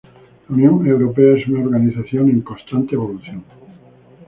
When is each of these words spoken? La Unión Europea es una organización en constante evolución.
La 0.49 0.55
Unión 0.55 0.83
Europea 0.87 1.37
es 1.39 1.47
una 1.47 1.63
organización 1.63 2.31
en 2.31 2.41
constante 2.41 2.95
evolución. 2.95 3.43